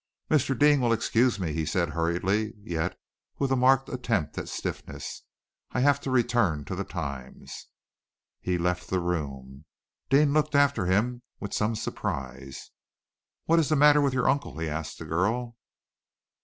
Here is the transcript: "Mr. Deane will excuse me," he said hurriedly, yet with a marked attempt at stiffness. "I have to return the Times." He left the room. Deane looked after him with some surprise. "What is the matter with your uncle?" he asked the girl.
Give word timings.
"Mr. 0.31 0.57
Deane 0.57 0.81
will 0.81 0.93
excuse 0.93 1.39
me," 1.39 1.53
he 1.53 1.63
said 1.63 1.89
hurriedly, 1.89 2.55
yet 2.63 2.97
with 3.37 3.51
a 3.51 3.55
marked 3.55 3.87
attempt 3.87 4.35
at 4.35 4.49
stiffness. 4.49 5.21
"I 5.73 5.81
have 5.81 6.01
to 6.01 6.09
return 6.09 6.63
the 6.63 6.83
Times." 6.83 7.67
He 8.39 8.57
left 8.57 8.89
the 8.89 8.99
room. 8.99 9.65
Deane 10.09 10.33
looked 10.33 10.55
after 10.55 10.87
him 10.87 11.21
with 11.39 11.53
some 11.53 11.75
surprise. 11.75 12.71
"What 13.45 13.59
is 13.59 13.69
the 13.69 13.75
matter 13.75 14.01
with 14.01 14.15
your 14.15 14.27
uncle?" 14.27 14.57
he 14.57 14.67
asked 14.67 14.97
the 14.97 15.05
girl. 15.05 15.55